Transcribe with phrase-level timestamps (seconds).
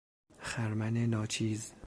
[0.39, 1.73] خرمن ناچیز